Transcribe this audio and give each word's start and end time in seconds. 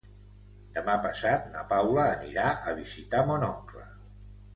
Demà 0.77 0.93
passat 1.01 1.43
na 1.55 1.61
Paula 1.73 2.05
anirà 2.13 2.47
a 2.71 2.73
visitar 2.79 3.21
mon 3.29 3.47
oncle. 3.49 3.85